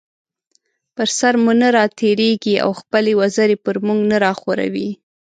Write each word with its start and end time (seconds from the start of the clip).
پر 0.95 1.07
سر 1.17 1.33
مو 1.43 1.51
نه 1.61 1.69
راتېريږي 1.77 2.55
او 2.63 2.71
خپلې 2.81 3.11
وزرې 3.21 3.57
پر 3.65 3.75
مونږ 3.85 3.99
نه 4.11 4.17
راخوروي 4.25 4.89